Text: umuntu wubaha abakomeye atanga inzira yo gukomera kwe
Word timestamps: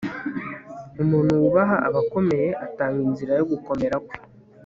umuntu 1.03 1.31
wubaha 1.41 1.75
abakomeye 1.87 2.49
atanga 2.65 2.99
inzira 3.07 3.33
yo 3.39 3.45
gukomera 3.51 3.95
kwe 4.05 4.15